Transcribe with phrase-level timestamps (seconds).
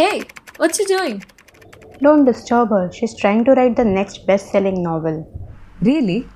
[0.00, 0.22] Hey,
[0.56, 1.22] what's she doing?
[2.00, 2.90] Don't disturb her.
[2.90, 5.16] She's trying to write the next best selling novel.
[5.82, 6.26] Really?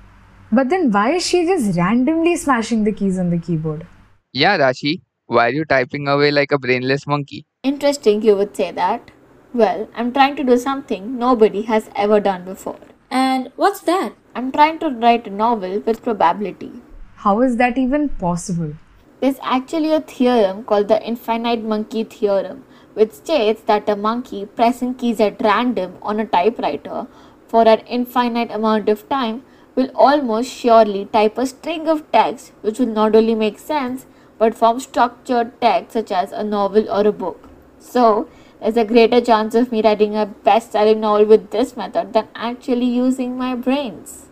[0.51, 3.87] But then why is she just randomly smashing the keys on the keyboard?
[4.33, 7.47] Yeah, Rashi, why are you typing away like a brainless monkey?
[7.63, 9.09] Interesting, you would say that.
[9.51, 12.77] Well, I'm trying to do something nobody has ever done before.
[13.09, 14.13] And what's that?
[14.35, 16.71] I'm trying to write a novel with probability.
[17.15, 18.73] How is that even possible?
[19.21, 22.63] There's actually a theorem called the infinite monkey theorem,
[22.95, 27.05] which states that a monkey pressing keys at random on a typewriter
[27.47, 29.43] for an infinite amount of time
[29.75, 34.05] will almost surely type a string of text which will not only make sense
[34.37, 37.49] but form structured text such as a novel or a book.
[37.79, 38.27] So,
[38.59, 42.27] there's a greater chance of me writing a best selling novel with this method than
[42.33, 44.25] actually using my brains.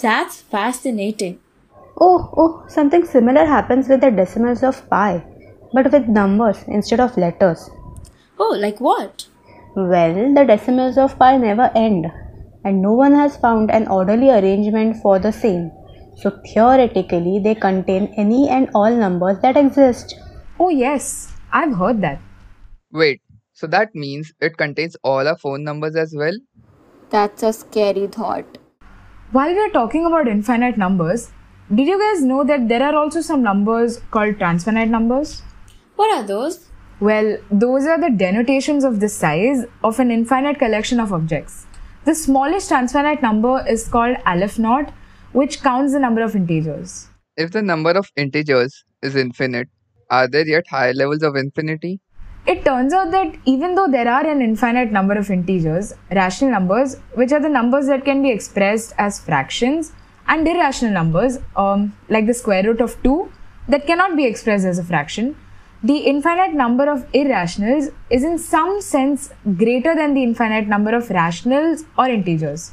[0.00, 1.40] That's fascinating.
[2.00, 5.24] Oh, oh, something similar happens with the decimals of pi,
[5.72, 7.70] but with numbers instead of letters.
[8.38, 9.26] Oh, like what?
[9.74, 12.06] Well, the decimals of pi never end,
[12.64, 15.70] and no one has found an orderly arrangement for the same.
[16.16, 20.14] So theoretically, they contain any and all numbers that exist.
[20.60, 22.20] Oh, yes, I've heard that.
[22.92, 23.22] Wait,
[23.52, 26.34] so that means it contains all our phone numbers as well?
[27.10, 28.58] That's a scary thought.
[29.32, 31.30] While we're talking about infinite numbers,
[31.74, 35.42] did you guys know that there are also some numbers called transfinite numbers?
[35.96, 36.68] What are those?
[37.02, 41.66] Well, those are the denotations of the size of an infinite collection of objects.
[42.04, 44.92] The smallest transfinite number is called aleph naught,
[45.32, 47.08] which counts the number of integers.
[47.36, 49.68] If the number of integers is infinite,
[50.10, 51.98] are there yet higher levels of infinity?
[52.46, 56.98] It turns out that even though there are an infinite number of integers, rational numbers,
[57.14, 59.90] which are the numbers that can be expressed as fractions,
[60.28, 63.28] and irrational numbers, um, like the square root of 2,
[63.66, 65.34] that cannot be expressed as a fraction,
[65.84, 71.10] the infinite number of irrationals is in some sense greater than the infinite number of
[71.10, 72.70] rationals or integers.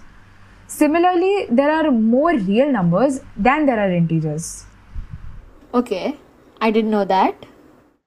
[0.68, 4.66] Similarly, there are more real numbers than there are integers.
[5.74, 6.18] Okay,
[6.62, 7.48] I didn't know that.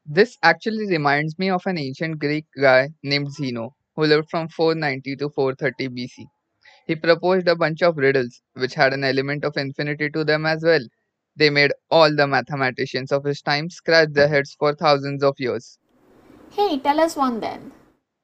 [0.07, 5.17] This actually reminds me of an ancient Greek guy named Zeno, who lived from 490
[5.17, 6.27] to 430 BC.
[6.87, 10.63] He proposed a bunch of riddles which had an element of infinity to them as
[10.63, 10.83] well.
[11.37, 15.79] They made all the mathematicians of his time scratch their heads for thousands of years.
[16.51, 17.73] Hey, tell us one then.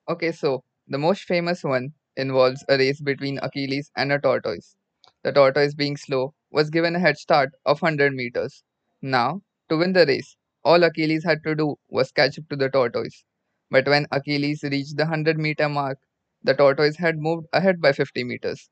[0.08, 4.76] Okay, so the most famous one involves a race between Achilles and a tortoise.
[5.22, 8.62] The tortoise, being slow, was given a head start of 100 meters.
[9.00, 12.69] Now, to win the race, all Achilles had to do was catch up to the
[12.69, 13.25] tortoise.
[13.70, 15.98] But when Achilles reached the 100 meter mark,
[16.42, 18.69] the tortoise had moved ahead by 50 meters.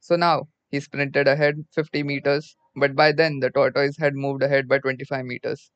[0.00, 4.68] So now he sprinted ahead 50 meters, but by then the tortoise had moved ahead
[4.68, 5.70] by 25 meters.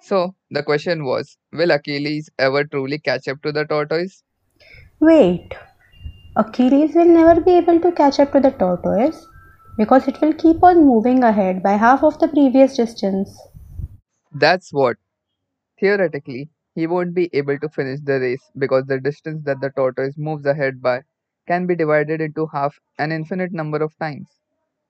[0.00, 4.22] So the question was Will Achilles ever truly catch up to the tortoise?
[5.00, 5.54] Wait,
[6.36, 9.26] Achilles will never be able to catch up to the tortoise
[9.78, 13.38] because it will keep on moving ahead by half of the previous distance.
[14.32, 14.96] That's what.
[15.80, 20.16] Theoretically, he won't be able to finish the race because the distance that the tortoise
[20.18, 21.02] moves ahead by
[21.46, 24.39] can be divided into half an infinite number of times.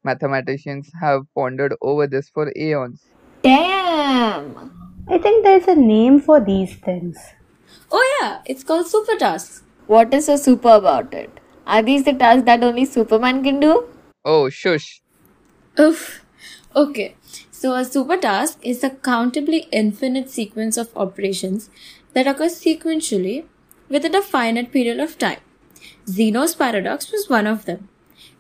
[0.03, 3.05] Mathematicians have pondered over this for aeons.
[3.43, 4.73] Damn!
[5.09, 7.19] I think there's a name for these things.
[7.93, 9.63] Oh, yeah, it's called super tasks.
[9.87, 11.41] What is so super about it?
[11.67, 13.89] Are these the tasks that only Superman can do?
[14.25, 15.03] Oh, shush.
[15.79, 16.25] Oof.
[16.75, 17.17] Okay,
[17.51, 21.69] so a super task is a countably infinite sequence of operations
[22.15, 23.45] that occur sequentially
[23.91, 25.41] within a finite period of time.
[26.09, 27.90] Zeno's paradox was one of them.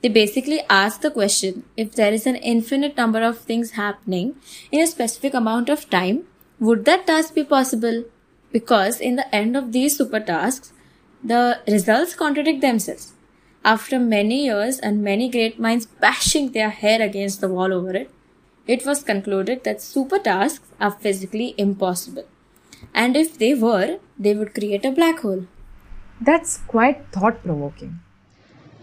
[0.02, 4.36] They basically ask the question if there is an infinite number of things happening
[4.72, 6.24] in a specific amount of time,
[6.58, 8.04] would that task be possible?
[8.50, 10.72] Because in the end of these super tasks,
[11.22, 13.12] the results contradict themselves.
[13.62, 18.10] After many years and many great minds bashing their head against the wall over it,
[18.66, 22.24] it was concluded that super tasks are physically impossible.
[22.94, 25.46] And if they were, they would create a black hole.
[26.20, 28.00] That's quite thought provoking.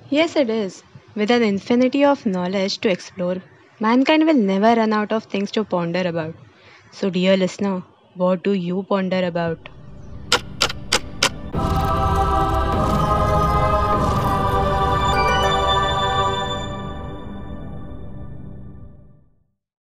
[0.10, 0.84] Yes, it is.
[1.18, 3.44] With an infinity of knowledge to explore,
[3.78, 6.38] mankind will never run out of things to ponder about.
[6.92, 7.84] So, dear listener,
[8.14, 9.70] what do you ponder about?